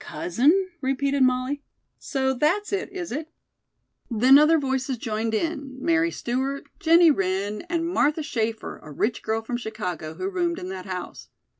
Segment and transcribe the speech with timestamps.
[0.00, 1.62] "Cousin?" repeated Molly.
[1.96, 3.30] "So that's it, is it?"
[4.10, 9.42] Then other voices joined in Mary Stewart, Jennie Wren and Martha Schaeffer, a rich girl
[9.42, 11.28] from Chicago, who roomed in that house.